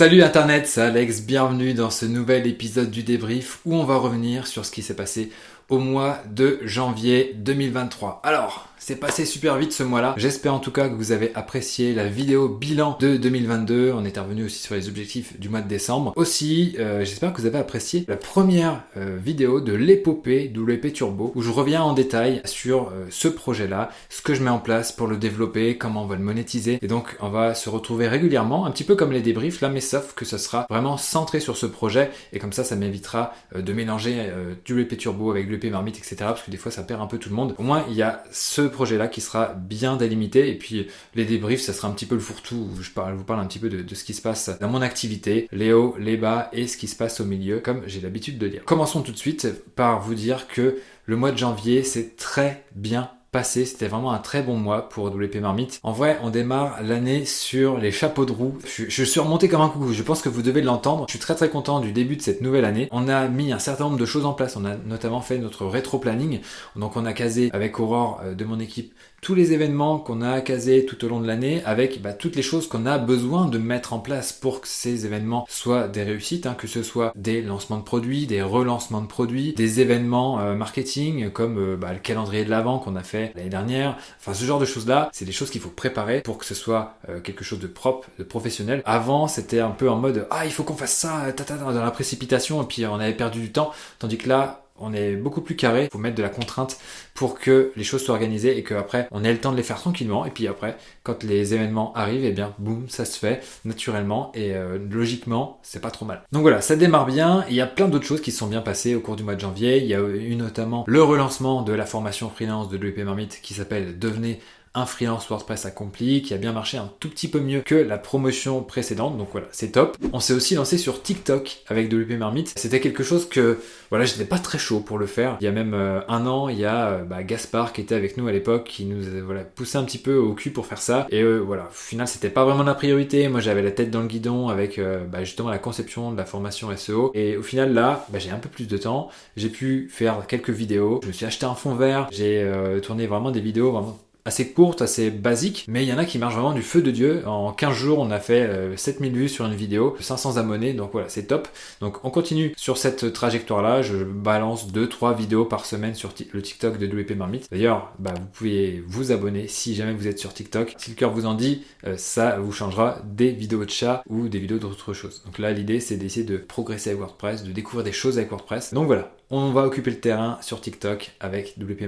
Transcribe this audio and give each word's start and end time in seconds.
Salut 0.00 0.22
Internet, 0.22 0.66
c'est 0.66 0.80
Alex, 0.80 1.20
bienvenue 1.20 1.74
dans 1.74 1.90
ce 1.90 2.06
nouvel 2.06 2.46
épisode 2.46 2.90
du 2.90 3.02
débrief 3.02 3.60
où 3.66 3.74
on 3.74 3.84
va 3.84 3.98
revenir 3.98 4.46
sur 4.46 4.64
ce 4.64 4.70
qui 4.70 4.80
s'est 4.80 4.96
passé 4.96 5.30
au 5.70 5.78
mois 5.78 6.18
de 6.28 6.58
janvier 6.64 7.32
2023. 7.36 8.20
Alors, 8.24 8.70
c'est 8.82 8.96
passé 8.96 9.26
super 9.26 9.58
vite 9.58 9.74
ce 9.74 9.82
mois-là. 9.82 10.14
J'espère 10.16 10.54
en 10.54 10.58
tout 10.58 10.72
cas 10.72 10.88
que 10.88 10.94
vous 10.94 11.12
avez 11.12 11.32
apprécié 11.34 11.92
la 11.92 12.08
vidéo 12.08 12.48
bilan 12.48 12.96
de 12.98 13.18
2022. 13.18 13.92
On 13.94 14.06
est 14.06 14.18
revenu 14.18 14.44
aussi 14.44 14.58
sur 14.58 14.74
les 14.74 14.88
objectifs 14.88 15.38
du 15.38 15.50
mois 15.50 15.60
de 15.60 15.68
décembre. 15.68 16.14
Aussi, 16.16 16.76
euh, 16.78 17.04
j'espère 17.04 17.34
que 17.34 17.42
vous 17.42 17.46
avez 17.46 17.58
apprécié 17.58 18.06
la 18.08 18.16
première 18.16 18.82
euh, 18.96 19.18
vidéo 19.22 19.60
de 19.60 19.74
l'épopée 19.74 20.50
WP 20.56 20.94
Turbo 20.94 21.30
où 21.34 21.42
je 21.42 21.50
reviens 21.50 21.82
en 21.82 21.92
détail 21.92 22.40
sur 22.46 22.88
euh, 22.88 23.04
ce 23.10 23.28
projet-là, 23.28 23.90
ce 24.08 24.22
que 24.22 24.32
je 24.32 24.42
mets 24.42 24.50
en 24.50 24.58
place 24.58 24.92
pour 24.92 25.08
le 25.08 25.18
développer, 25.18 25.76
comment 25.76 26.04
on 26.04 26.06
va 26.06 26.16
le 26.16 26.22
monétiser. 26.22 26.78
Et 26.80 26.86
donc, 26.86 27.18
on 27.20 27.28
va 27.28 27.54
se 27.54 27.68
retrouver 27.68 28.08
régulièrement, 28.08 28.64
un 28.64 28.70
petit 28.70 28.84
peu 28.84 28.96
comme 28.96 29.12
les 29.12 29.20
débriefs 29.20 29.60
là, 29.60 29.68
mais 29.68 29.80
sauf 29.80 30.14
que 30.14 30.24
ce 30.24 30.38
sera 30.38 30.66
vraiment 30.70 30.96
centré 30.96 31.38
sur 31.38 31.58
ce 31.58 31.66
projet. 31.66 32.10
Et 32.32 32.38
comme 32.38 32.54
ça, 32.54 32.64
ça 32.64 32.76
m'évitera 32.76 33.34
de 33.54 33.72
mélanger 33.74 34.30
WP 34.68 34.96
Turbo 34.96 35.30
avec 35.30 35.50
Marmite, 35.68 35.98
etc. 35.98 36.16
Parce 36.20 36.42
que 36.42 36.50
des 36.50 36.56
fois, 36.56 36.72
ça 36.72 36.82
perd 36.82 37.02
un 37.02 37.06
peu 37.06 37.18
tout 37.18 37.28
le 37.28 37.34
monde. 37.34 37.54
Au 37.58 37.62
moins, 37.62 37.84
il 37.90 37.94
y 37.94 38.02
a 38.02 38.24
ce 38.30 38.62
projet-là 38.62 39.08
qui 39.08 39.20
sera 39.20 39.52
bien 39.52 39.96
délimité. 39.96 40.48
Et 40.48 40.54
puis 40.54 40.86
les 41.14 41.24
débriefs, 41.24 41.60
ça 41.60 41.72
sera 41.72 41.88
un 41.88 41.92
petit 41.92 42.06
peu 42.06 42.14
le 42.14 42.20
fourre-tout 42.20 42.70
je, 42.80 42.90
parle, 42.90 43.14
vous 43.14 43.24
parle 43.24 43.40
un 43.40 43.46
petit 43.46 43.58
peu 43.58 43.68
de, 43.68 43.94
ce 43.94 44.04
qui 44.04 44.14
se 44.14 44.22
passe 44.22 44.50
dans 44.60 44.68
mon 44.68 44.82
activité, 44.82 45.48
les 45.52 45.72
hauts, 45.72 45.94
les 45.98 46.16
bas 46.16 46.48
et 46.52 46.66
ce 46.66 46.76
qui 46.76 46.88
se 46.88 46.96
passe 46.96 47.20
au 47.20 47.24
milieu, 47.24 47.60
comme 47.60 47.82
j'ai 47.86 48.00
l'habitude 48.00 48.38
de 48.38 48.48
dire. 48.48 48.64
Commençons 48.64 49.02
tout 49.02 49.12
de 49.12 49.18
suite 49.18 49.48
par 49.74 50.00
vous 50.00 50.14
dire 50.14 50.48
que 50.48 50.78
le 51.06 51.16
mois 51.16 51.32
de 51.32 51.38
janvier 51.38 51.82
s'est 51.82 52.14
très 52.16 52.64
bien 52.74 53.10
passé. 53.30 53.64
C'était 53.64 53.88
vraiment 53.88 54.12
un 54.12 54.18
très 54.18 54.42
bon 54.42 54.56
mois 54.56 54.88
pour 54.88 55.06
WP 55.06 55.36
Marmite. 55.36 55.80
En 55.82 55.92
vrai, 55.92 56.18
on 56.22 56.30
démarre 56.30 56.82
l'année 56.82 57.24
sur 57.24 57.78
les 57.78 57.92
chapeaux 57.92 58.24
de 58.24 58.32
roue. 58.32 58.58
Je, 58.66 58.84
je, 58.88 59.04
suis 59.04 59.20
remonté 59.20 59.48
comme 59.48 59.60
un 59.60 59.68
coucou. 59.68 59.92
Je 59.92 60.02
pense 60.02 60.22
que 60.22 60.28
vous 60.28 60.42
devez 60.42 60.62
l'entendre. 60.62 61.06
Je 61.08 61.12
suis 61.12 61.20
très 61.20 61.34
très 61.34 61.48
content 61.48 61.80
du 61.80 61.92
début 61.92 62.16
de 62.16 62.22
cette 62.22 62.40
nouvelle 62.40 62.64
année. 62.64 62.88
On 62.90 63.08
a 63.08 63.28
mis 63.28 63.52
un 63.52 63.58
certain 63.58 63.84
nombre 63.84 63.98
de 63.98 64.06
choses 64.06 64.26
en 64.26 64.32
place. 64.32 64.56
On 64.56 64.64
a 64.64 64.76
notamment 64.76 65.20
fait 65.20 65.38
notre 65.38 65.66
rétro 65.66 65.98
planning. 65.98 66.40
Donc 66.76 66.96
on 66.96 67.06
a 67.06 67.12
casé 67.12 67.50
avec 67.52 67.78
Aurore 67.80 68.20
euh, 68.24 68.34
de 68.34 68.44
mon 68.44 68.58
équipe 68.58 68.94
tous 69.20 69.34
les 69.34 69.52
événements 69.52 69.98
qu'on 69.98 70.22
a 70.22 70.40
casés 70.40 70.86
tout 70.86 71.04
au 71.04 71.08
long 71.08 71.20
de 71.20 71.26
l'année 71.26 71.62
avec 71.64 72.00
bah, 72.00 72.12
toutes 72.12 72.36
les 72.36 72.42
choses 72.42 72.68
qu'on 72.68 72.86
a 72.86 72.98
besoin 72.98 73.46
de 73.46 73.58
mettre 73.58 73.92
en 73.92 73.98
place 73.98 74.32
pour 74.32 74.60
que 74.60 74.68
ces 74.68 75.06
événements 75.06 75.46
soient 75.48 75.88
des 75.88 76.02
réussites, 76.02 76.46
hein, 76.46 76.54
que 76.54 76.66
ce 76.66 76.82
soit 76.82 77.12
des 77.16 77.42
lancements 77.42 77.78
de 77.78 77.82
produits, 77.82 78.26
des 78.26 78.42
relancements 78.42 79.02
de 79.02 79.06
produits, 79.06 79.52
des 79.52 79.80
événements 79.80 80.40
euh, 80.40 80.54
marketing 80.54 81.30
comme 81.30 81.58
euh, 81.58 81.76
bah, 81.76 81.92
le 81.92 81.98
calendrier 81.98 82.44
de 82.44 82.50
l'avant 82.50 82.78
qu'on 82.78 82.96
a 82.96 83.02
fait 83.02 83.32
l'année 83.34 83.50
dernière. 83.50 83.96
Enfin, 84.18 84.34
ce 84.34 84.44
genre 84.44 84.58
de 84.58 84.64
choses-là, 84.64 85.10
c'est 85.12 85.24
des 85.24 85.32
choses 85.32 85.50
qu'il 85.50 85.60
faut 85.60 85.68
préparer 85.68 86.22
pour 86.22 86.38
que 86.38 86.46
ce 86.46 86.54
soit 86.54 86.94
euh, 87.08 87.20
quelque 87.20 87.44
chose 87.44 87.60
de 87.60 87.66
propre, 87.66 88.08
de 88.18 88.24
professionnel. 88.24 88.82
Avant, 88.84 89.28
c'était 89.28 89.60
un 89.60 89.70
peu 89.70 89.90
en 89.90 89.96
mode 89.96 90.26
ah 90.30 90.46
il 90.46 90.52
faut 90.52 90.62
qu'on 90.62 90.76
fasse 90.76 90.94
ça, 90.94 91.32
dans 91.32 91.70
la 91.70 91.90
précipitation 91.90 92.62
et 92.62 92.66
puis 92.66 92.86
on 92.86 92.94
avait 92.94 93.14
perdu 93.14 93.40
du 93.40 93.52
temps, 93.52 93.72
tandis 93.98 94.18
que 94.18 94.28
là 94.28 94.62
on 94.80 94.92
est 94.92 95.16
beaucoup 95.16 95.40
plus 95.40 95.56
carré. 95.56 95.88
Faut 95.92 95.98
mettre 95.98 96.16
de 96.16 96.22
la 96.22 96.28
contrainte 96.28 96.78
pour 97.14 97.38
que 97.38 97.72
les 97.76 97.84
choses 97.84 98.04
soient 98.04 98.14
organisées 98.14 98.56
et 98.56 98.62
qu'après 98.62 99.08
on 99.10 99.24
ait 99.24 99.32
le 99.32 99.38
temps 99.38 99.52
de 99.52 99.56
les 99.56 99.62
faire 99.62 99.78
tranquillement. 99.78 100.24
Et 100.24 100.30
puis 100.30 100.46
après, 100.48 100.76
quand 101.02 101.22
les 101.22 101.54
événements 101.54 101.92
arrivent, 101.94 102.24
et 102.24 102.28
eh 102.28 102.32
bien 102.32 102.54
boum, 102.58 102.88
ça 102.88 103.04
se 103.04 103.18
fait 103.18 103.40
naturellement 103.64 104.32
et 104.34 104.54
euh, 104.54 104.78
logiquement, 104.90 105.58
c'est 105.62 105.80
pas 105.80 105.90
trop 105.90 106.04
mal. 106.04 106.22
Donc 106.32 106.42
voilà, 106.42 106.60
ça 106.60 106.76
démarre 106.76 107.06
bien. 107.06 107.44
Il 107.48 107.54
y 107.54 107.60
a 107.60 107.66
plein 107.66 107.88
d'autres 107.88 108.06
choses 108.06 108.20
qui 108.20 108.32
se 108.32 108.38
sont 108.38 108.46
bien 108.46 108.60
passées 108.60 108.94
au 108.94 109.00
cours 109.00 109.16
du 109.16 109.22
mois 109.22 109.34
de 109.34 109.40
janvier. 109.40 109.78
Il 109.78 109.86
y 109.86 109.94
a 109.94 110.00
eu 110.00 110.36
notamment 110.36 110.84
le 110.86 111.02
relancement 111.02 111.62
de 111.62 111.72
la 111.72 111.86
formation 111.86 112.30
freelance 112.30 112.68
de 112.68 112.76
l'UP 112.76 112.98
Marmite 112.98 113.40
qui 113.42 113.54
s'appelle 113.54 113.98
Devenez 113.98 114.40
un 114.74 114.86
freelance 114.86 115.28
WordPress 115.28 115.66
accompli 115.66 116.22
qui 116.22 116.32
a 116.32 116.36
bien 116.36 116.52
marché 116.52 116.78
un 116.78 116.92
tout 117.00 117.08
petit 117.08 117.28
peu 117.28 117.40
mieux 117.40 117.60
que 117.60 117.74
la 117.74 117.98
promotion 117.98 118.62
précédente. 118.62 119.18
Donc 119.18 119.28
voilà, 119.32 119.48
c'est 119.50 119.72
top. 119.72 119.96
On 120.12 120.20
s'est 120.20 120.32
aussi 120.32 120.54
lancé 120.54 120.78
sur 120.78 121.02
TikTok 121.02 121.62
avec 121.68 121.92
WP 121.92 122.12
Marmite. 122.12 122.52
C'était 122.56 122.80
quelque 122.80 123.02
chose 123.02 123.28
que 123.28 123.58
voilà, 123.90 124.04
j'étais 124.04 124.24
pas 124.24 124.38
très 124.38 124.58
chaud 124.58 124.80
pour 124.80 124.98
le 124.98 125.06
faire. 125.06 125.36
Il 125.40 125.44
y 125.44 125.48
a 125.48 125.52
même 125.52 125.74
euh, 125.74 126.00
un 126.06 126.26
an, 126.26 126.48
il 126.48 126.58
y 126.58 126.64
a 126.64 126.90
euh, 126.90 127.02
bah, 127.02 127.24
Gaspard 127.24 127.72
qui 127.72 127.80
était 127.80 127.96
avec 127.96 128.16
nous 128.16 128.28
à 128.28 128.32
l'époque 128.32 128.64
qui 128.64 128.84
nous 128.84 129.08
a 129.08 129.20
voilà, 129.22 129.42
poussé 129.42 129.76
un 129.76 129.82
petit 129.82 129.98
peu 129.98 130.14
au 130.14 130.34
cul 130.34 130.50
pour 130.50 130.66
faire 130.66 130.80
ça. 130.80 131.08
Et 131.10 131.22
euh, 131.22 131.38
voilà, 131.38 131.64
au 131.64 131.74
final, 131.74 132.06
c'était 132.06 132.30
pas 132.30 132.44
vraiment 132.44 132.62
la 132.62 132.74
priorité. 132.74 133.26
Moi, 133.28 133.40
j'avais 133.40 133.62
la 133.62 133.72
tête 133.72 133.90
dans 133.90 134.02
le 134.02 134.06
guidon 134.06 134.48
avec 134.48 134.80
bah, 135.10 135.24
justement 135.24 135.50
la 135.50 135.58
conception 135.58 136.12
de 136.12 136.16
la 136.16 136.24
formation 136.24 136.74
SEO. 136.76 137.10
Et 137.14 137.36
au 137.36 137.42
final, 137.42 137.74
là, 137.74 138.06
bah, 138.10 138.20
j'ai 138.20 138.30
un 138.30 138.38
peu 138.38 138.48
plus 138.48 138.68
de 138.68 138.76
temps. 138.76 139.10
J'ai 139.36 139.48
pu 139.48 139.88
faire 139.90 140.26
quelques 140.28 140.50
vidéos. 140.50 141.00
Je 141.02 141.08
me 141.08 141.12
suis 141.12 141.26
acheté 141.26 141.46
un 141.46 141.54
fond 141.54 141.74
vert. 141.74 142.08
J'ai 142.12 142.48
tourné 142.82 143.08
vraiment 143.08 143.32
des 143.32 143.40
vidéos 143.40 143.72
vraiment 143.72 143.98
assez 144.30 144.52
courte, 144.52 144.80
assez 144.80 145.10
basique, 145.10 145.64
mais 145.66 145.82
il 145.84 145.88
y 145.88 145.92
en 145.92 145.98
a 145.98 146.04
qui 146.04 146.16
marchent 146.16 146.34
vraiment 146.34 146.52
du 146.52 146.62
feu 146.62 146.82
de 146.82 146.92
Dieu. 146.92 147.26
En 147.26 147.52
15 147.52 147.74
jours, 147.74 147.98
on 147.98 148.12
a 148.12 148.20
fait 148.20 148.48
7000 148.76 149.12
euh, 149.12 149.16
vues 149.16 149.28
sur 149.28 149.44
une 149.44 149.56
vidéo, 149.56 149.96
500 149.98 150.36
abonnés, 150.36 150.72
donc 150.72 150.90
voilà, 150.92 151.08
c'est 151.08 151.24
top. 151.24 151.48
Donc 151.80 152.04
on 152.04 152.10
continue 152.10 152.54
sur 152.56 152.78
cette 152.78 153.12
trajectoire-là, 153.12 153.82
je 153.82 153.96
balance 153.96 154.72
2-3 154.72 155.16
vidéos 155.16 155.44
par 155.44 155.64
semaine 155.64 155.96
sur 155.96 156.12
le 156.32 156.42
TikTok 156.42 156.78
de 156.78 156.86
WP 156.86 157.16
Marmite. 157.16 157.48
D'ailleurs, 157.50 157.92
bah, 157.98 158.14
vous 158.16 158.26
pouvez 158.32 158.84
vous 158.86 159.10
abonner 159.10 159.48
si 159.48 159.74
jamais 159.74 159.94
vous 159.94 160.06
êtes 160.06 160.20
sur 160.20 160.32
TikTok. 160.32 160.76
Si 160.78 160.90
le 160.90 160.96
cœur 160.96 161.10
vous 161.10 161.26
en 161.26 161.34
dit, 161.34 161.64
euh, 161.84 161.96
ça 161.96 162.38
vous 162.38 162.52
changera 162.52 163.02
des 163.04 163.32
vidéos 163.32 163.64
de 163.64 163.70
chat 163.70 164.04
ou 164.08 164.28
des 164.28 164.38
vidéos 164.38 164.58
d'autres 164.58 164.92
choses. 164.92 165.22
Donc 165.26 165.40
là, 165.40 165.50
l'idée, 165.50 165.80
c'est 165.80 165.96
d'essayer 165.96 166.24
de 166.24 166.36
progresser 166.36 166.90
avec 166.90 167.00
WordPress, 167.00 167.42
de 167.42 167.50
découvrir 167.50 167.84
des 167.84 167.92
choses 167.92 168.16
avec 168.16 168.30
WordPress. 168.30 168.72
Donc 168.74 168.86
voilà, 168.86 169.10
on 169.30 169.52
va 169.52 169.62
occuper 169.64 169.90
le 169.90 170.00
terrain 170.00 170.38
sur 170.42 170.60
TikTok 170.60 171.12
avec 171.20 171.54
WP. 171.58 171.84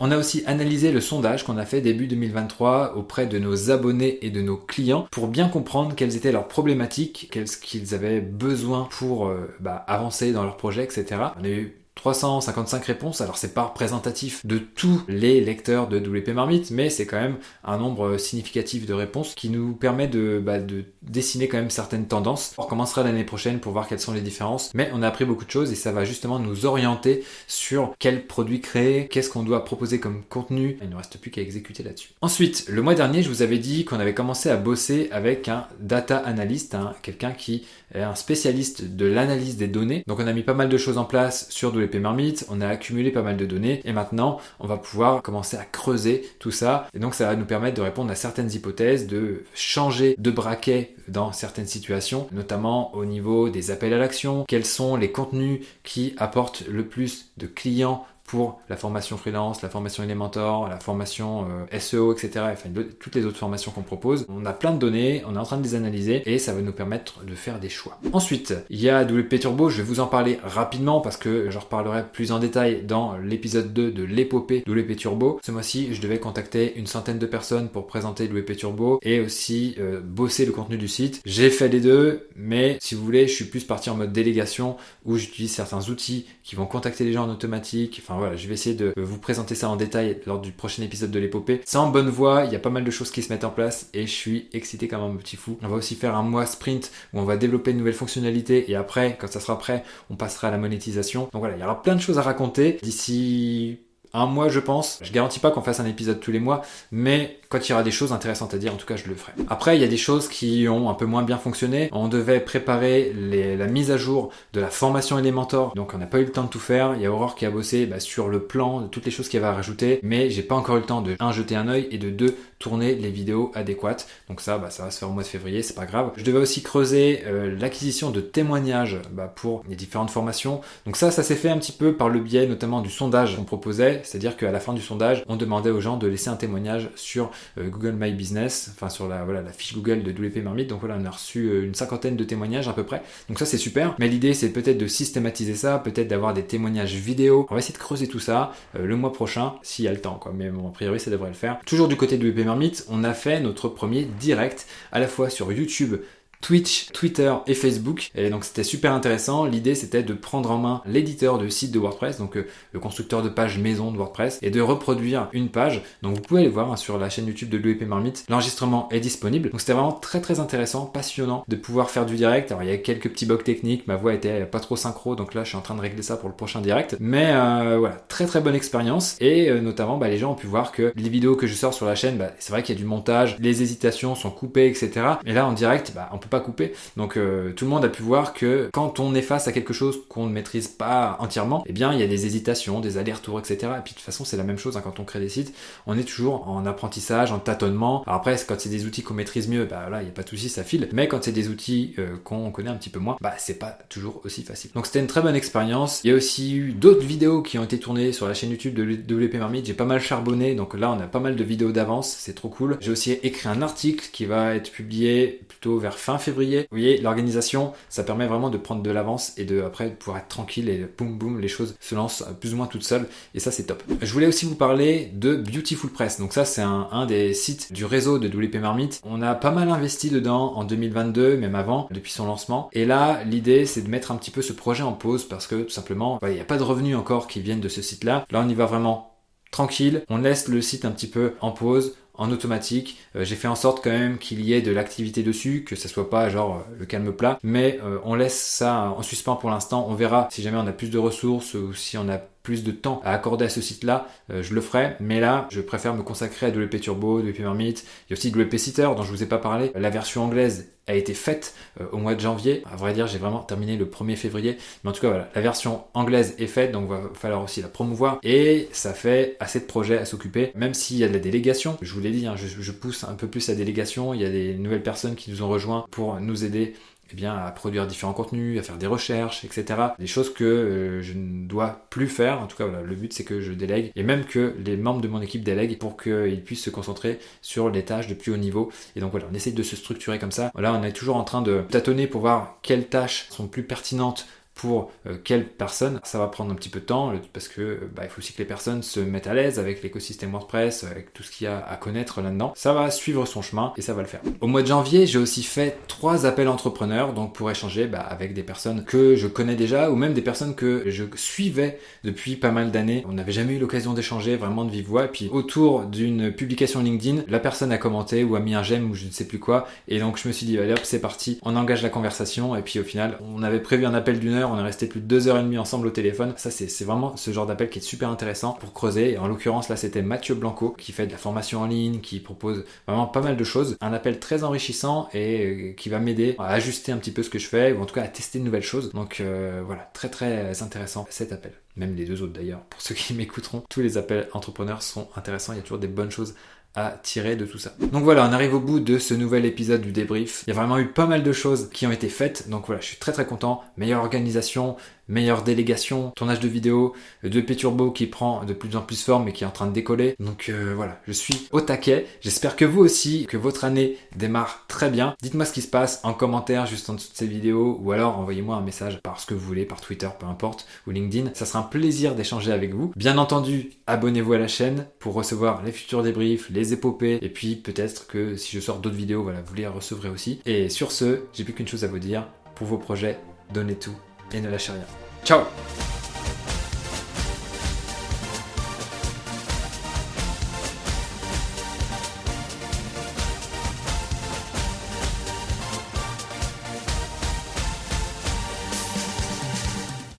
On 0.00 0.10
a 0.10 0.16
aussi 0.16 0.42
analysé 0.46 0.92
le 0.92 1.00
sondage 1.00 1.44
qu'on 1.44 1.58
a 1.58 1.66
fait 1.66 1.80
début 1.80 2.06
2023 2.06 2.94
auprès 2.96 3.26
de 3.26 3.38
nos 3.38 3.70
abonnés 3.70 4.24
et 4.24 4.30
de 4.30 4.40
nos 4.40 4.56
clients 4.56 5.06
pour 5.10 5.28
bien 5.28 5.48
comprendre 5.48 5.94
quelles 5.94 6.16
étaient 6.16 6.32
leurs 6.32 6.48
problématiques, 6.48 7.28
qu'est-ce 7.30 7.58
qu'ils 7.58 7.94
avaient 7.94 8.20
besoin 8.20 8.88
pour 8.90 9.26
euh, 9.26 9.54
bah, 9.60 9.84
avancer 9.86 10.32
dans 10.32 10.44
leur 10.44 10.56
projet, 10.56 10.84
etc. 10.84 11.16
On 11.38 11.44
a 11.44 11.48
eu 11.48 11.85
355 11.96 12.84
réponses, 12.84 13.20
alors 13.20 13.38
c'est 13.38 13.54
pas 13.54 13.64
représentatif 13.64 14.44
de 14.44 14.58
tous 14.58 15.02
les 15.08 15.40
lecteurs 15.40 15.88
de 15.88 15.98
WP 15.98 16.28
Marmite, 16.28 16.70
mais 16.70 16.90
c'est 16.90 17.06
quand 17.06 17.20
même 17.20 17.38
un 17.64 17.78
nombre 17.78 18.18
significatif 18.18 18.86
de 18.86 18.92
réponses 18.92 19.34
qui 19.34 19.48
nous 19.48 19.72
permet 19.72 20.06
de, 20.06 20.40
bah, 20.44 20.58
de 20.58 20.84
dessiner 21.02 21.48
quand 21.48 21.56
même 21.56 21.70
certaines 21.70 22.06
tendances. 22.06 22.54
On 22.58 22.62
recommencera 22.62 23.02
l'année 23.02 23.24
prochaine 23.24 23.60
pour 23.60 23.72
voir 23.72 23.88
quelles 23.88 24.00
sont 24.00 24.12
les 24.12 24.20
différences, 24.20 24.70
mais 24.74 24.90
on 24.92 25.02
a 25.02 25.08
appris 25.08 25.24
beaucoup 25.24 25.46
de 25.46 25.50
choses 25.50 25.72
et 25.72 25.74
ça 25.74 25.90
va 25.90 26.04
justement 26.04 26.38
nous 26.38 26.66
orienter 26.66 27.24
sur 27.46 27.94
quel 27.98 28.26
produit 28.26 28.60
créer, 28.60 29.08
qu'est-ce 29.08 29.30
qu'on 29.30 29.42
doit 29.42 29.64
proposer 29.64 29.98
comme 29.98 30.22
contenu. 30.22 30.78
Il 30.82 30.90
ne 30.90 30.96
reste 30.96 31.16
plus 31.18 31.30
qu'à 31.30 31.40
exécuter 31.40 31.82
là-dessus. 31.82 32.10
Ensuite, 32.20 32.66
le 32.68 32.82
mois 32.82 32.94
dernier, 32.94 33.22
je 33.22 33.30
vous 33.30 33.42
avais 33.42 33.58
dit 33.58 33.86
qu'on 33.86 34.00
avait 34.00 34.14
commencé 34.14 34.50
à 34.50 34.56
bosser 34.56 35.08
avec 35.12 35.48
un 35.48 35.66
data 35.80 36.18
analyst, 36.18 36.74
hein, 36.74 36.94
quelqu'un 37.02 37.32
qui 37.32 37.64
est 37.94 38.02
un 38.02 38.14
spécialiste 38.14 38.84
de 38.96 39.06
l'analyse 39.06 39.56
des 39.56 39.68
données. 39.68 40.02
Donc 40.06 40.20
on 40.20 40.26
a 40.26 40.32
mis 40.32 40.42
pas 40.42 40.54
mal 40.54 40.68
de 40.68 40.76
choses 40.76 40.98
en 40.98 41.04
place 41.04 41.48
sur 41.50 41.74
WP 41.74 41.85
Marmite, 41.94 42.46
on 42.50 42.60
a 42.60 42.68
accumulé 42.68 43.10
pas 43.10 43.22
mal 43.22 43.36
de 43.36 43.46
données 43.46 43.80
et 43.84 43.92
maintenant 43.92 44.38
on 44.60 44.66
va 44.66 44.76
pouvoir 44.76 45.22
commencer 45.22 45.56
à 45.56 45.64
creuser 45.64 46.28
tout 46.38 46.50
ça. 46.50 46.88
Et 46.94 46.98
donc 46.98 47.14
ça 47.14 47.26
va 47.26 47.36
nous 47.36 47.44
permettre 47.44 47.76
de 47.76 47.82
répondre 47.82 48.10
à 48.10 48.14
certaines 48.14 48.52
hypothèses, 48.52 49.06
de 49.06 49.44
changer 49.54 50.14
de 50.18 50.30
braquet 50.30 50.94
dans 51.08 51.32
certaines 51.32 51.66
situations, 51.66 52.28
notamment 52.32 52.94
au 52.94 53.04
niveau 53.04 53.48
des 53.48 53.70
appels 53.70 53.92
à 53.92 53.98
l'action, 53.98 54.44
quels 54.46 54.66
sont 54.66 54.96
les 54.96 55.10
contenus 55.10 55.60
qui 55.82 56.14
apportent 56.18 56.64
le 56.68 56.86
plus 56.86 57.30
de 57.36 57.46
clients 57.46 58.06
pour 58.26 58.60
la 58.68 58.76
formation 58.76 59.16
freelance, 59.16 59.62
la 59.62 59.68
formation 59.68 60.02
Elementor, 60.02 60.68
la 60.68 60.78
formation 60.78 61.46
euh, 61.72 61.78
SEO, 61.78 62.12
etc. 62.12 62.46
Enfin, 62.52 62.68
toutes 62.98 63.14
les 63.14 63.24
autres 63.24 63.38
formations 63.38 63.70
qu'on 63.70 63.82
propose. 63.82 64.26
On 64.28 64.44
a 64.44 64.52
plein 64.52 64.72
de 64.72 64.78
données, 64.78 65.22
on 65.26 65.34
est 65.34 65.38
en 65.38 65.44
train 65.44 65.58
de 65.58 65.62
les 65.62 65.74
analyser 65.74 66.22
et 66.26 66.38
ça 66.38 66.52
va 66.52 66.60
nous 66.60 66.72
permettre 66.72 67.24
de 67.24 67.34
faire 67.34 67.60
des 67.60 67.68
choix. 67.68 67.98
Ensuite, 68.12 68.54
il 68.70 68.80
y 68.80 68.90
a 68.90 69.02
WP 69.04 69.38
Turbo, 69.40 69.70
je 69.70 69.78
vais 69.78 69.82
vous 69.82 70.00
en 70.00 70.06
parler 70.06 70.38
rapidement 70.42 71.00
parce 71.00 71.16
que 71.16 71.50
j'en 71.50 71.60
reparlerai 71.60 72.04
plus 72.12 72.32
en 72.32 72.38
détail 72.38 72.82
dans 72.82 73.16
l'épisode 73.16 73.72
2 73.72 73.92
de 73.92 74.02
l'épopée 74.02 74.64
WP 74.66 74.96
Turbo. 74.96 75.40
Ce 75.44 75.52
mois-ci, 75.52 75.94
je 75.94 76.00
devais 76.00 76.18
contacter 76.18 76.76
une 76.76 76.86
centaine 76.86 77.18
de 77.18 77.26
personnes 77.26 77.68
pour 77.68 77.86
présenter 77.86 78.26
WP 78.26 78.56
Turbo 78.56 78.98
et 79.02 79.20
aussi 79.20 79.76
euh, 79.78 80.00
bosser 80.00 80.46
le 80.46 80.52
contenu 80.52 80.76
du 80.76 80.88
site. 80.88 81.20
J'ai 81.24 81.50
fait 81.50 81.68
les 81.68 81.80
deux, 81.80 82.28
mais 82.36 82.78
si 82.80 82.94
vous 82.94 83.04
voulez, 83.04 83.28
je 83.28 83.34
suis 83.34 83.44
plus 83.44 83.64
parti 83.64 83.90
en 83.90 83.96
mode 83.96 84.12
délégation 84.12 84.76
où 85.04 85.16
j'utilise 85.16 85.52
certains 85.52 85.88
outils 85.88 86.26
qui 86.42 86.56
vont 86.56 86.66
contacter 86.66 87.04
les 87.04 87.12
gens 87.12 87.24
en 87.24 87.30
automatique. 87.30 88.02
Voilà, 88.18 88.36
je 88.36 88.46
vais 88.48 88.54
essayer 88.54 88.74
de 88.74 88.92
vous 88.96 89.18
présenter 89.18 89.54
ça 89.54 89.68
en 89.68 89.76
détail 89.76 90.20
lors 90.26 90.40
du 90.40 90.52
prochain 90.52 90.82
épisode 90.82 91.10
de 91.10 91.18
l'épopée. 91.18 91.60
C'est 91.64 91.78
en 91.78 91.90
bonne 91.90 92.08
voie, 92.08 92.44
il 92.44 92.52
y 92.52 92.56
a 92.56 92.58
pas 92.58 92.70
mal 92.70 92.84
de 92.84 92.90
choses 92.90 93.10
qui 93.10 93.22
se 93.22 93.32
mettent 93.32 93.44
en 93.44 93.50
place 93.50 93.88
et 93.94 94.06
je 94.06 94.12
suis 94.12 94.48
excité 94.52 94.88
comme 94.88 95.02
un 95.02 95.16
petit 95.16 95.36
fou. 95.36 95.58
On 95.62 95.68
va 95.68 95.76
aussi 95.76 95.94
faire 95.94 96.14
un 96.14 96.22
mois 96.22 96.46
sprint 96.46 96.90
où 97.12 97.20
on 97.20 97.24
va 97.24 97.36
développer 97.36 97.72
de 97.72 97.78
nouvelles 97.78 97.94
fonctionnalités 97.94 98.70
et 98.70 98.76
après, 98.76 99.16
quand 99.20 99.28
ça 99.28 99.40
sera 99.40 99.58
prêt, 99.58 99.84
on 100.10 100.16
passera 100.16 100.48
à 100.48 100.50
la 100.50 100.58
monétisation. 100.58 101.28
Donc 101.32 101.40
voilà, 101.40 101.56
il 101.56 101.60
y 101.60 101.64
aura 101.64 101.82
plein 101.82 101.94
de 101.94 102.00
choses 102.00 102.18
à 102.18 102.22
raconter 102.22 102.78
d'ici 102.82 103.78
un 104.12 104.26
mois 104.26 104.48
je 104.48 104.60
pense. 104.60 104.98
Je 105.02 105.12
garantis 105.12 105.40
pas 105.40 105.50
qu'on 105.50 105.62
fasse 105.62 105.80
un 105.80 105.86
épisode 105.86 106.20
tous 106.20 106.32
les 106.32 106.40
mois, 106.40 106.62
mais 106.90 107.38
quand 107.48 107.66
il 107.66 107.70
y 107.70 107.72
aura 107.72 107.82
des 107.82 107.90
choses 107.90 108.12
intéressantes 108.12 108.54
à 108.54 108.58
dire, 108.58 108.74
en 108.74 108.76
tout 108.76 108.86
cas, 108.86 108.96
je 108.96 109.08
le 109.08 109.14
ferai. 109.14 109.32
Après, 109.48 109.76
il 109.76 109.80
y 109.80 109.84
a 109.84 109.88
des 109.88 109.96
choses 109.96 110.28
qui 110.28 110.66
ont 110.68 110.90
un 110.90 110.94
peu 110.94 111.06
moins 111.06 111.22
bien 111.22 111.38
fonctionné. 111.38 111.88
On 111.92 112.08
devait 112.08 112.40
préparer 112.40 113.12
la 113.14 113.66
mise 113.66 113.90
à 113.90 113.96
jour 113.96 114.30
de 114.52 114.60
la 114.60 114.68
formation 114.68 115.18
Elementor, 115.18 115.72
donc 115.74 115.94
on 115.94 115.98
n'a 115.98 116.06
pas 116.06 116.18
eu 116.18 116.24
le 116.24 116.32
temps 116.32 116.44
de 116.44 116.48
tout 116.48 116.58
faire. 116.58 116.94
Il 116.94 117.02
y 117.02 117.06
a 117.06 117.12
Aurore 117.12 117.36
qui 117.36 117.46
a 117.46 117.50
bossé 117.50 117.86
bah, 117.86 118.00
sur 118.00 118.28
le 118.28 118.40
plan 118.40 118.80
de 118.80 118.86
toutes 118.88 119.04
les 119.04 119.10
choses 119.10 119.28
avait 119.36 119.46
à 119.46 119.52
rajouter, 119.52 120.00
mais 120.02 120.30
j'ai 120.30 120.42
pas 120.42 120.54
encore 120.54 120.76
eu 120.76 120.80
le 120.80 120.86
temps 120.86 121.02
de 121.02 121.16
un 121.18 121.32
jeter 121.32 121.56
un 121.56 121.68
œil 121.68 121.88
et 121.90 121.98
de 121.98 122.10
deux 122.10 122.36
tourner 122.58 122.94
les 122.94 123.10
vidéos 123.10 123.50
adéquates. 123.54 124.08
Donc 124.28 124.40
ça, 124.40 124.58
bah, 124.58 124.70
ça 124.70 124.84
va 124.84 124.90
se 124.90 124.98
faire 124.98 125.10
au 125.10 125.12
mois 125.12 125.22
de 125.22 125.28
février, 125.28 125.62
c'est 125.62 125.74
pas 125.74 125.86
grave. 125.86 126.12
Je 126.16 126.24
devais 126.24 126.38
aussi 126.38 126.62
creuser 126.62 127.22
euh, 127.26 127.54
l'acquisition 127.58 128.10
de 128.10 128.20
témoignages 128.20 128.98
bah, 129.12 129.32
pour 129.34 129.62
les 129.68 129.76
différentes 129.76 130.10
formations. 130.10 130.60
Donc 130.86 130.96
ça, 130.96 131.10
ça 131.10 131.22
s'est 131.22 131.34
fait 131.34 131.50
un 131.50 131.58
petit 131.58 131.72
peu 131.72 131.94
par 131.94 132.08
le 132.08 132.20
biais 132.20 132.46
notamment 132.46 132.80
du 132.80 132.90
sondage 132.90 133.36
qu'on 133.36 133.44
proposait, 133.44 134.00
c'est-à-dire 134.04 134.36
qu'à 134.36 134.50
la 134.50 134.60
fin 134.60 134.72
du 134.72 134.80
sondage, 134.80 135.22
on 135.28 135.36
demandait 135.36 135.70
aux 135.70 135.80
gens 135.80 135.96
de 135.96 136.06
laisser 136.06 136.30
un 136.30 136.36
témoignage 136.36 136.88
sur 136.94 137.30
Google 137.58 137.94
My 137.98 138.12
Business, 138.12 138.70
enfin 138.72 138.88
sur 138.88 139.08
la, 139.08 139.24
voilà, 139.24 139.42
la 139.42 139.52
fiche 139.52 139.74
Google 139.74 140.02
de 140.02 140.10
WP 140.10 140.42
Marmite. 140.42 140.68
Donc 140.68 140.80
voilà, 140.80 140.96
on 141.00 141.04
a 141.04 141.10
reçu 141.10 141.48
euh, 141.48 141.64
une 141.64 141.74
cinquantaine 141.74 142.16
de 142.16 142.24
témoignages 142.24 142.68
à 142.68 142.72
peu 142.72 142.84
près. 142.84 143.02
Donc 143.28 143.38
ça, 143.38 143.46
c'est 143.46 143.58
super. 143.58 143.94
Mais 143.98 144.08
l'idée, 144.08 144.34
c'est 144.34 144.50
peut-être 144.50 144.78
de 144.78 144.86
systématiser 144.86 145.54
ça, 145.54 145.78
peut-être 145.78 146.08
d'avoir 146.08 146.34
des 146.34 146.44
témoignages 146.44 146.94
vidéo. 146.94 147.46
On 147.50 147.54
va 147.54 147.60
essayer 147.60 147.74
de 147.74 147.78
creuser 147.78 148.08
tout 148.08 148.18
ça 148.18 148.52
le 148.74 148.96
mois 148.96 149.12
prochain, 149.12 149.54
s'il 149.62 149.84
y 149.84 149.88
a 149.88 149.92
le 149.92 150.00
temps. 150.00 150.20
Mais 150.34 150.50
bon, 150.50 150.68
a 150.68 150.72
priori, 150.72 151.00
ça 151.00 151.10
devrait 151.10 151.28
le 151.28 151.34
faire. 151.34 151.58
Toujours 151.66 151.88
du 151.88 151.96
côté 151.96 152.18
de 152.18 152.28
WP 152.28 152.44
Marmite, 152.44 152.84
on 152.88 153.04
a 153.04 153.12
fait 153.12 153.40
notre 153.40 153.68
premier 153.68 154.04
direct 154.04 154.66
à 154.92 155.00
la 155.00 155.08
fois 155.08 155.30
sur 155.30 155.52
YouTube 155.52 155.96
Twitch, 156.40 156.92
Twitter 156.92 157.32
et 157.46 157.54
Facebook. 157.54 158.10
Et 158.14 158.30
donc 158.30 158.44
c'était 158.44 158.64
super 158.64 158.92
intéressant. 158.92 159.44
L'idée 159.44 159.74
c'était 159.74 160.02
de 160.02 160.14
prendre 160.14 160.50
en 160.50 160.58
main 160.58 160.82
l'éditeur 160.86 161.38
de 161.38 161.48
site 161.48 161.72
de 161.72 161.78
WordPress, 161.78 162.18
donc 162.18 162.36
euh, 162.36 162.46
le 162.72 162.80
constructeur 162.80 163.22
de 163.22 163.28
page 163.28 163.58
maison 163.58 163.90
de 163.90 163.96
WordPress, 163.96 164.38
et 164.42 164.50
de 164.50 164.60
reproduire 164.60 165.28
une 165.32 165.48
page. 165.48 165.82
Donc 166.02 166.16
vous 166.16 166.22
pouvez 166.22 166.40
aller 166.40 166.50
voir 166.50 166.70
hein, 166.70 166.76
sur 166.76 166.98
la 166.98 167.08
chaîne 167.08 167.26
YouTube 167.26 167.48
de 167.48 167.56
l'UEP 167.56 167.86
Marmite. 167.86 168.24
L'enregistrement 168.28 168.88
est 168.90 169.00
disponible. 169.00 169.50
Donc 169.50 169.60
c'était 169.60 169.72
vraiment 169.72 169.92
très 169.92 170.20
très 170.20 170.40
intéressant, 170.40 170.86
passionnant 170.86 171.44
de 171.48 171.56
pouvoir 171.56 171.90
faire 171.90 172.06
du 172.06 172.16
direct. 172.16 172.50
Alors 172.52 172.62
il 172.62 172.68
y 172.68 172.72
a 172.72 172.78
quelques 172.78 173.10
petits 173.10 173.26
bugs 173.26 173.36
techniques, 173.38 173.86
ma 173.86 173.96
voix 173.96 174.14
était 174.14 174.44
pas 174.46 174.60
trop 174.60 174.76
synchro, 174.76 175.16
donc 175.16 175.34
là 175.34 175.44
je 175.44 175.48
suis 175.48 175.58
en 175.58 175.62
train 175.62 175.74
de 175.74 175.80
régler 175.80 176.02
ça 176.02 176.16
pour 176.16 176.28
le 176.28 176.34
prochain 176.34 176.60
direct. 176.60 176.96
Mais 177.00 177.30
euh, 177.32 177.76
voilà, 177.78 177.96
très 178.08 178.26
très 178.26 178.40
bonne 178.40 178.54
expérience. 178.54 179.16
Et 179.20 179.50
euh, 179.50 179.60
notamment 179.60 179.96
bah, 179.98 180.08
les 180.08 180.18
gens 180.18 180.32
ont 180.32 180.36
pu 180.36 180.46
voir 180.46 180.72
que 180.72 180.92
les 180.94 181.08
vidéos 181.08 181.36
que 181.36 181.46
je 181.46 181.54
sors 181.54 181.74
sur 181.74 181.86
la 181.86 181.94
chaîne, 181.94 182.18
bah, 182.18 182.30
c'est 182.38 182.52
vrai 182.52 182.62
qu'il 182.62 182.74
y 182.74 182.78
a 182.78 182.80
du 182.80 182.86
montage, 182.86 183.36
les 183.40 183.62
hésitations 183.62 184.14
sont 184.14 184.30
coupées, 184.30 184.66
etc. 184.68 184.90
Et 185.24 185.32
là 185.32 185.46
en 185.46 185.52
direct, 185.52 185.92
bah, 185.94 186.08
on 186.12 186.18
peut 186.18 186.25
pas 186.26 186.40
coupé. 186.40 186.72
Donc 186.96 187.16
euh, 187.16 187.52
tout 187.52 187.64
le 187.64 187.70
monde 187.70 187.84
a 187.84 187.88
pu 187.88 188.02
voir 188.02 188.34
que 188.34 188.68
quand 188.72 189.00
on 189.00 189.14
est 189.14 189.22
face 189.22 189.48
à 189.48 189.52
quelque 189.52 189.72
chose 189.72 190.00
qu'on 190.08 190.26
ne 190.26 190.32
maîtrise 190.32 190.68
pas 190.68 191.16
entièrement, 191.20 191.62
eh 191.66 191.72
bien 191.72 191.92
il 191.92 192.00
y 192.00 192.02
a 192.02 192.06
des 192.06 192.26
hésitations, 192.26 192.80
des 192.80 192.98
allers-retours, 192.98 193.38
etc. 193.38 193.72
Et 193.78 193.82
puis 193.82 193.92
de 193.92 193.98
toute 193.98 194.04
façon 194.04 194.24
c'est 194.24 194.36
la 194.36 194.44
même 194.44 194.58
chose 194.58 194.76
hein, 194.76 194.82
quand 194.82 195.00
on 195.00 195.04
crée 195.04 195.20
des 195.20 195.28
sites. 195.28 195.54
On 195.86 195.98
est 195.98 196.04
toujours 196.04 196.48
en 196.48 196.66
apprentissage, 196.66 197.32
en 197.32 197.38
tâtonnement. 197.38 198.02
Alors 198.06 198.16
après 198.20 198.36
quand 198.46 198.58
c'est 198.58 198.68
des 198.68 198.86
outils 198.86 199.02
qu'on 199.02 199.14
maîtrise 199.14 199.48
mieux, 199.48 199.64
bah 199.64 199.88
là 199.90 200.02
il 200.02 200.04
n'y 200.04 200.10
a 200.10 200.14
pas 200.14 200.22
de 200.22 200.28
souci, 200.28 200.48
ça 200.48 200.64
file. 200.64 200.88
Mais 200.92 201.08
quand 201.08 201.24
c'est 201.24 201.32
des 201.32 201.48
outils 201.48 201.94
euh, 201.98 202.16
qu'on 202.24 202.50
connaît 202.50 202.70
un 202.70 202.76
petit 202.76 202.90
peu 202.90 203.00
moins, 203.00 203.16
bah 203.20 203.34
c'est 203.38 203.58
pas 203.58 203.78
toujours 203.88 204.20
aussi 204.24 204.42
facile. 204.42 204.70
Donc 204.74 204.86
c'était 204.86 205.00
une 205.00 205.06
très 205.06 205.22
bonne 205.22 205.36
expérience. 205.36 206.00
Il 206.04 206.10
y 206.10 206.12
a 206.12 206.16
aussi 206.16 206.56
eu 206.56 206.72
d'autres 206.72 207.04
vidéos 207.04 207.42
qui 207.42 207.58
ont 207.58 207.64
été 207.64 207.78
tournées 207.78 208.12
sur 208.12 208.28
la 208.28 208.34
chaîne 208.34 208.50
YouTube 208.50 208.74
de 208.74 208.84
WP 208.84 209.34
Marmite. 209.34 209.66
J'ai 209.66 209.74
pas 209.74 209.84
mal 209.84 210.00
charbonné, 210.00 210.54
donc 210.54 210.74
là 210.74 210.90
on 210.90 211.00
a 211.00 211.06
pas 211.06 211.20
mal 211.20 211.36
de 211.36 211.44
vidéos 211.44 211.72
d'avance, 211.72 212.14
c'est 212.18 212.34
trop 212.34 212.48
cool. 212.48 212.76
J'ai 212.80 212.90
aussi 212.90 213.12
écrit 213.12 213.48
un 213.48 213.62
article 213.62 214.08
qui 214.12 214.24
va 214.24 214.54
être 214.54 214.70
publié 214.70 215.40
plutôt 215.48 215.78
vers 215.78 215.98
fin 215.98 216.15
février. 216.18 216.62
Vous 216.70 216.78
voyez, 216.78 216.98
l'organisation, 217.00 217.72
ça 217.88 218.02
permet 218.02 218.26
vraiment 218.26 218.50
de 218.50 218.58
prendre 218.58 218.82
de 218.82 218.90
l'avance 218.90 219.32
et 219.36 219.44
de 219.44 219.62
après 219.62 219.90
pouvoir 219.90 220.18
être 220.18 220.28
tranquille 220.28 220.68
et 220.68 220.86
boum 220.96 221.18
boum, 221.18 221.40
les 221.40 221.48
choses 221.48 221.76
se 221.80 221.94
lancent 221.94 222.24
plus 222.40 222.54
ou 222.54 222.56
moins 222.56 222.66
toutes 222.66 222.82
seules 222.82 223.06
et 223.34 223.40
ça 223.40 223.50
c'est 223.50 223.64
top. 223.64 223.82
Je 224.00 224.12
voulais 224.12 224.26
aussi 224.26 224.46
vous 224.46 224.54
parler 224.54 225.10
de 225.14 225.36
Beautiful 225.36 225.90
Press. 225.90 226.18
Donc 226.18 226.32
ça 226.32 226.44
c'est 226.44 226.62
un, 226.62 227.06
des 227.06 227.34
sites 227.34 227.72
du 227.72 227.84
réseau 227.84 228.18
de 228.18 228.28
WP 228.28 228.56
Marmite. 228.56 229.00
On 229.04 229.22
a 229.22 229.34
pas 229.34 229.50
mal 229.50 229.70
investi 229.70 230.10
dedans 230.10 230.54
en 230.54 230.64
2022, 230.64 231.36
même 231.36 231.54
avant, 231.54 231.88
depuis 231.90 232.12
son 232.12 232.26
lancement. 232.26 232.68
Et 232.72 232.84
là, 232.84 233.22
l'idée 233.24 233.66
c'est 233.66 233.82
de 233.82 233.88
mettre 233.88 234.10
un 234.10 234.16
petit 234.16 234.30
peu 234.30 234.42
ce 234.42 234.52
projet 234.52 234.82
en 234.82 234.92
pause 234.92 235.24
parce 235.24 235.46
que 235.46 235.62
tout 235.62 235.70
simplement, 235.70 236.18
il 236.22 236.34
n'y 236.34 236.40
a 236.40 236.44
pas 236.44 236.58
de 236.58 236.62
revenus 236.62 236.96
encore 236.96 237.26
qui 237.28 237.40
viennent 237.40 237.60
de 237.60 237.68
ce 237.68 237.82
site-là. 237.82 238.26
Là, 238.30 238.42
on 238.44 238.48
y 238.48 238.54
va 238.54 238.66
vraiment 238.66 239.16
tranquille. 239.50 240.04
On 240.08 240.18
laisse 240.18 240.48
le 240.48 240.60
site 240.60 240.84
un 240.84 240.90
petit 240.90 241.06
peu 241.06 241.34
en 241.40 241.50
pause 241.50 241.94
en 242.18 242.30
automatique. 242.30 242.98
Euh, 243.16 243.24
j'ai 243.24 243.36
fait 243.36 243.48
en 243.48 243.54
sorte 243.54 243.82
quand 243.82 243.90
même 243.90 244.18
qu'il 244.18 244.40
y 244.40 244.52
ait 244.52 244.62
de 244.62 244.70
l'activité 244.70 245.22
dessus, 245.22 245.64
que 245.64 245.76
ça 245.76 245.88
soit 245.88 246.10
pas 246.10 246.28
genre 246.28 246.56
euh, 246.56 246.76
le 246.78 246.86
calme 246.86 247.12
plat, 247.12 247.38
mais 247.42 247.78
euh, 247.84 247.98
on 248.04 248.14
laisse 248.14 248.40
ça 248.40 248.94
en 248.96 249.02
suspens 249.02 249.36
pour 249.36 249.50
l'instant. 249.50 249.86
On 249.88 249.94
verra 249.94 250.28
si 250.30 250.42
jamais 250.42 250.58
on 250.58 250.66
a 250.66 250.72
plus 250.72 250.90
de 250.90 250.98
ressources 250.98 251.54
ou 251.54 251.72
si 251.74 251.98
on 251.98 252.08
a 252.08 252.20
plus 252.46 252.62
de 252.62 252.70
temps 252.70 253.00
à 253.04 253.12
accorder 253.12 253.46
à 253.46 253.48
ce 253.48 253.60
site-là, 253.60 254.06
euh, 254.30 254.40
je 254.40 254.54
le 254.54 254.60
ferai. 254.60 254.94
Mais 255.00 255.18
là, 255.18 255.48
je 255.50 255.60
préfère 255.60 255.94
me 255.94 256.04
consacrer 256.04 256.46
à 256.46 256.50
WP 256.50 256.80
Turbo, 256.80 257.18
WP 257.18 257.40
Marmite. 257.40 257.84
Il 257.84 258.12
y 258.12 258.14
a 258.14 258.16
aussi 258.16 258.30
WP 258.30 258.56
Sitter 258.56 258.88
dont 258.96 259.02
je 259.02 259.10
vous 259.10 259.24
ai 259.24 259.26
pas 259.26 259.38
parlé. 259.38 259.72
La 259.74 259.90
version 259.90 260.22
anglaise 260.22 260.68
a 260.86 260.94
été 260.94 261.12
faite 261.12 261.56
euh, 261.80 261.86
au 261.90 261.96
mois 261.96 262.14
de 262.14 262.20
janvier. 262.20 262.62
À 262.70 262.76
vrai 262.76 262.92
dire, 262.92 263.08
j'ai 263.08 263.18
vraiment 263.18 263.40
terminé 263.40 263.76
le 263.76 263.86
1er 263.86 264.14
février. 264.14 264.58
Mais 264.84 264.90
en 264.90 264.92
tout 264.92 265.00
cas, 265.00 265.08
voilà, 265.08 265.28
la 265.34 265.40
version 265.40 265.82
anglaise 265.92 266.36
est 266.38 266.46
faite, 266.46 266.70
donc 266.70 266.88
va 266.88 267.00
falloir 267.14 267.42
aussi 267.42 267.62
la 267.62 267.68
promouvoir. 267.68 268.20
Et 268.22 268.68
ça 268.70 268.94
fait 268.94 269.36
assez 269.40 269.58
de 269.58 269.64
projets 269.64 269.98
à 269.98 270.04
s'occuper, 270.04 270.52
même 270.54 270.72
s'il 270.72 270.98
y 270.98 271.02
a 271.04 271.08
de 271.08 271.14
la 271.14 271.18
délégation. 271.18 271.76
Je 271.82 271.92
vous 271.92 272.00
l'ai 272.00 272.12
dit, 272.12 272.28
hein, 272.28 272.36
je, 272.36 272.46
je 272.46 272.70
pousse 272.70 273.02
un 273.02 273.14
peu 273.14 273.26
plus 273.26 273.48
la 273.48 273.56
délégation. 273.56 274.14
Il 274.14 274.22
y 274.22 274.24
a 274.24 274.30
des 274.30 274.54
nouvelles 274.54 274.84
personnes 274.84 275.16
qui 275.16 275.32
nous 275.32 275.42
ont 275.42 275.48
rejoints 275.48 275.84
pour 275.90 276.20
nous 276.20 276.44
aider 276.44 276.74
eh 277.12 277.14
bien, 277.14 277.36
à 277.36 277.50
produire 277.50 277.86
différents 277.86 278.12
contenus, 278.12 278.58
à 278.58 278.62
faire 278.62 278.78
des 278.78 278.86
recherches, 278.86 279.44
etc. 279.44 279.80
Des 279.98 280.06
choses 280.06 280.32
que 280.32 280.44
euh, 280.44 281.02
je 281.02 281.12
ne 281.14 281.46
dois 281.46 281.86
plus 281.90 282.08
faire. 282.08 282.40
En 282.40 282.46
tout 282.46 282.56
cas, 282.56 282.66
voilà, 282.66 282.82
le 282.82 282.94
but 282.94 283.12
c'est 283.12 283.24
que 283.24 283.40
je 283.40 283.52
délègue 283.52 283.92
et 283.94 284.02
même 284.02 284.24
que 284.24 284.54
les 284.64 284.76
membres 284.76 285.00
de 285.00 285.08
mon 285.08 285.20
équipe 285.20 285.44
délèguent 285.44 285.78
pour 285.78 285.96
qu'ils 285.96 286.42
puissent 286.42 286.64
se 286.64 286.70
concentrer 286.70 287.18
sur 287.42 287.70
les 287.70 287.84
tâches 287.84 288.08
de 288.08 288.14
plus 288.14 288.32
haut 288.32 288.36
niveau. 288.36 288.72
Et 288.96 289.00
donc 289.00 289.12
voilà, 289.12 289.26
on 289.30 289.34
essaye 289.34 289.52
de 289.52 289.62
se 289.62 289.76
structurer 289.76 290.18
comme 290.18 290.32
ça. 290.32 290.50
Voilà, 290.54 290.72
on 290.74 290.82
est 290.82 290.92
toujours 290.92 291.16
en 291.16 291.24
train 291.24 291.42
de 291.42 291.62
tâtonner 291.70 292.06
pour 292.06 292.22
voir 292.22 292.58
quelles 292.62 292.86
tâches 292.86 293.26
sont 293.30 293.46
plus 293.46 293.62
pertinentes 293.62 294.26
pour 294.56 294.90
euh, 295.06 295.18
quelle 295.22 295.46
personne, 295.46 296.00
ça 296.02 296.18
va 296.18 296.26
prendre 296.26 296.50
un 296.50 296.54
petit 296.54 296.70
peu 296.70 296.80
de 296.80 296.86
temps 296.86 297.12
parce 297.32 297.46
que 297.46 297.88
bah, 297.94 298.02
il 298.04 298.08
faut 298.08 298.18
aussi 298.18 298.32
que 298.32 298.38
les 298.38 298.46
personnes 298.46 298.82
se 298.82 298.98
mettent 298.98 299.26
à 299.26 299.34
l'aise 299.34 299.58
avec 299.58 299.82
l'écosystème 299.82 300.32
WordPress, 300.32 300.82
avec 300.84 301.12
tout 301.12 301.22
ce 301.22 301.30
qu'il 301.30 301.44
y 301.44 301.48
a 301.48 301.64
à 301.64 301.76
connaître 301.76 302.22
là-dedans. 302.22 302.52
Ça 302.56 302.72
va 302.72 302.90
suivre 302.90 303.26
son 303.26 303.42
chemin 303.42 303.74
et 303.76 303.82
ça 303.82 303.92
va 303.92 304.00
le 304.00 304.08
faire. 304.08 304.22
Au 304.40 304.46
mois 304.46 304.62
de 304.62 304.66
janvier, 304.66 305.06
j'ai 305.06 305.18
aussi 305.18 305.42
fait 305.42 305.78
trois 305.88 306.24
appels 306.24 306.48
entrepreneurs, 306.48 307.12
donc 307.12 307.34
pour 307.34 307.50
échanger 307.50 307.86
bah, 307.86 308.00
avec 308.00 308.32
des 308.32 308.42
personnes 308.42 308.84
que 308.84 309.14
je 309.14 309.26
connais 309.26 309.56
déjà 309.56 309.90
ou 309.90 309.96
même 309.96 310.14
des 310.14 310.22
personnes 310.22 310.54
que 310.54 310.84
je 310.86 311.04
suivais 311.16 311.78
depuis 312.02 312.36
pas 312.36 312.50
mal 312.50 312.70
d'années. 312.70 313.04
On 313.06 313.12
n'avait 313.12 313.32
jamais 313.32 313.54
eu 313.54 313.58
l'occasion 313.58 313.92
d'échanger 313.92 314.36
vraiment 314.36 314.64
de 314.64 314.70
vive 314.70 314.86
voix. 314.86 315.04
Et 315.04 315.08
puis 315.08 315.28
autour 315.30 315.82
d'une 315.82 316.32
publication 316.32 316.80
LinkedIn, 316.80 317.24
la 317.28 317.40
personne 317.40 317.72
a 317.72 317.78
commenté 317.78 318.24
ou 318.24 318.36
a 318.36 318.40
mis 318.40 318.54
un 318.54 318.62
j'aime 318.62 318.90
ou 318.90 318.94
je 318.94 319.04
ne 319.04 319.10
sais 319.10 319.26
plus 319.26 319.38
quoi. 319.38 319.68
Et 319.86 319.98
donc 319.98 320.18
je 320.18 320.26
me 320.26 320.32
suis 320.32 320.46
dit, 320.46 320.58
allez 320.58 320.72
hop, 320.72 320.80
c'est 320.84 321.00
parti, 321.00 321.38
on 321.42 321.56
engage 321.56 321.82
la 321.82 321.90
conversation. 321.90 322.56
Et 322.56 322.62
puis 322.62 322.80
au 322.80 322.84
final, 322.84 323.18
on 323.20 323.42
avait 323.42 323.60
prévu 323.60 323.84
un 323.84 323.92
appel 323.92 324.18
d'une 324.18 324.32
heure 324.32 324.45
on 324.52 324.58
est 324.58 324.62
resté 324.62 324.86
plus 324.86 325.00
de 325.00 325.06
deux 325.06 325.28
heures 325.28 325.38
et 325.38 325.42
demie 325.42 325.58
ensemble 325.58 325.86
au 325.86 325.90
téléphone. 325.90 326.34
Ça, 326.36 326.50
c'est 326.50 326.84
vraiment 326.84 327.16
ce 327.16 327.30
genre 327.30 327.46
d'appel 327.46 327.68
qui 327.68 327.78
est 327.78 327.82
super 327.82 328.08
intéressant 328.08 328.52
pour 328.52 328.72
creuser. 328.72 329.12
Et 329.12 329.18
en 329.18 329.28
l'occurrence, 329.28 329.68
là, 329.68 329.76
c'était 329.76 330.02
Mathieu 330.02 330.34
Blanco 330.34 330.74
qui 330.78 330.92
fait 330.92 331.06
de 331.06 331.12
la 331.12 331.18
formation 331.18 331.60
en 331.60 331.66
ligne, 331.66 332.00
qui 332.00 332.20
propose 332.20 332.64
vraiment 332.86 333.06
pas 333.06 333.20
mal 333.20 333.36
de 333.36 333.44
choses. 333.44 333.76
Un 333.80 333.92
appel 333.92 334.18
très 334.18 334.44
enrichissant 334.44 335.08
et 335.12 335.46
euh, 335.46 335.72
qui 335.72 335.88
va 335.88 335.98
m'aider 335.98 336.34
à 336.38 336.48
ajuster 336.48 336.92
un 336.92 336.98
petit 336.98 337.10
peu 337.10 337.22
ce 337.22 337.30
que 337.30 337.38
je 337.38 337.46
fais 337.46 337.72
ou 337.72 337.82
en 337.82 337.86
tout 337.86 337.94
cas 337.94 338.02
à 338.02 338.08
tester 338.08 338.38
de 338.38 338.44
nouvelles 338.44 338.62
choses. 338.62 338.92
Donc 338.92 339.20
euh, 339.20 339.62
voilà, 339.64 339.90
très 339.92 340.08
très 340.08 340.62
intéressant 340.62 341.06
cet 341.10 341.32
appel. 341.32 341.52
Même 341.76 341.94
les 341.94 342.06
deux 342.06 342.22
autres 342.22 342.32
d'ailleurs, 342.32 342.60
pour 342.70 342.80
ceux 342.80 342.94
qui 342.94 343.14
m'écouteront, 343.14 343.62
tous 343.68 343.80
les 343.80 343.98
appels 343.98 344.28
entrepreneurs 344.32 344.82
sont 344.82 345.08
intéressants. 345.16 345.52
Il 345.52 345.56
y 345.56 345.60
a 345.60 345.62
toujours 345.62 345.78
des 345.78 345.88
bonnes 345.88 346.10
choses 346.10 346.34
à 346.76 346.90
tirer 347.02 347.36
de 347.36 347.46
tout 347.46 347.58
ça. 347.58 347.72
Donc 347.92 348.04
voilà, 348.04 348.28
on 348.28 348.32
arrive 348.32 348.54
au 348.54 348.60
bout 348.60 348.80
de 348.80 348.98
ce 348.98 349.14
nouvel 349.14 349.44
épisode 349.46 349.80
du 349.80 349.92
débrief. 349.92 350.44
Il 350.46 350.50
y 350.50 350.52
a 350.52 350.60
vraiment 350.60 350.78
eu 350.78 350.86
pas 350.86 351.06
mal 351.06 351.22
de 351.22 351.32
choses 351.32 351.70
qui 351.72 351.86
ont 351.86 351.90
été 351.90 352.08
faites, 352.08 352.48
donc 352.48 352.66
voilà, 352.66 352.80
je 352.80 352.86
suis 352.86 352.98
très 352.98 353.12
très 353.12 353.26
content. 353.26 353.64
Meilleure 353.76 354.02
organisation, 354.02 354.76
meilleure 355.08 355.42
délégation, 355.42 356.12
tournage 356.16 356.40
de 356.40 356.48
vidéo, 356.48 356.94
de 357.22 357.40
P-Turbo 357.40 357.90
qui 357.90 358.06
prend 358.06 358.44
de 358.44 358.52
plus 358.52 358.76
en 358.76 358.80
plus 358.80 359.02
forme 359.02 359.28
et 359.28 359.32
qui 359.32 359.44
est 359.44 359.46
en 359.46 359.50
train 359.50 359.66
de 359.66 359.72
décoller. 359.72 360.16
Donc 360.20 360.48
euh, 360.48 360.72
voilà, 360.74 361.00
je 361.06 361.12
suis 361.12 361.48
au 361.52 361.60
taquet. 361.60 362.06
J'espère 362.20 362.56
que 362.56 362.64
vous 362.64 362.80
aussi, 362.80 363.26
que 363.26 363.36
votre 363.36 363.64
année 363.64 363.96
démarre 364.16 364.64
très 364.68 364.90
bien. 364.90 365.14
Dites-moi 365.22 365.44
ce 365.44 365.52
qui 365.52 365.62
se 365.62 365.68
passe 365.68 366.00
en 366.02 366.12
commentaire 366.12 366.66
juste 366.66 366.90
en 366.90 366.94
dessous 366.94 367.12
de 367.12 367.16
ces 367.16 367.26
vidéos 367.26 367.78
ou 367.80 367.92
alors 367.92 368.18
envoyez-moi 368.18 368.56
un 368.56 368.62
message 368.62 369.00
par 369.02 369.20
ce 369.20 369.26
que 369.26 369.34
vous 369.34 369.46
voulez, 369.46 369.64
par 369.64 369.80
Twitter, 369.80 370.08
peu 370.18 370.26
importe, 370.26 370.66
ou 370.86 370.90
LinkedIn. 370.90 371.30
Ça 371.34 371.46
sera 371.46 371.60
un 371.60 371.62
plaisir 371.62 372.14
d'échanger 372.14 372.52
avec 372.52 372.74
vous. 372.74 372.92
Bien 372.96 373.18
entendu, 373.18 373.70
abonnez-vous 373.86 374.32
à 374.32 374.38
la 374.38 374.48
chaîne 374.48 374.86
pour 374.98 375.14
recevoir 375.14 375.62
les 375.62 375.72
futurs 375.72 376.02
débriefs, 376.02 376.50
épopées 376.72 377.18
et 377.22 377.28
puis 377.28 377.56
peut-être 377.56 378.06
que 378.06 378.36
si 378.36 378.54
je 378.56 378.60
sors 378.60 378.78
d'autres 378.78 378.96
vidéos, 378.96 379.22
voilà, 379.22 379.40
vous 379.42 379.54
les 379.54 379.66
recevrez 379.66 380.08
aussi. 380.08 380.40
Et 380.46 380.68
sur 380.68 380.92
ce, 380.92 381.20
j'ai 381.32 381.44
plus 381.44 381.52
qu'une 381.52 381.68
chose 381.68 381.84
à 381.84 381.88
vous 381.88 381.98
dire. 381.98 382.28
Pour 382.54 382.66
vos 382.66 382.78
projets, 382.78 383.18
donnez 383.52 383.74
tout 383.74 383.96
et 384.32 384.40
ne 384.40 384.48
lâchez 384.48 384.72
rien. 384.72 384.86
Ciao 385.24 385.40